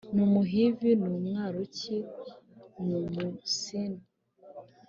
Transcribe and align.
n 0.15 0.17
Umuhivi 0.27 0.89
n 1.01 1.03
Umwaruki 1.11 1.95
n 2.85 2.87
Umusini 3.01 4.01